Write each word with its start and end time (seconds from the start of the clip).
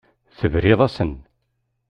Tebriḍ-asen. 0.37 1.13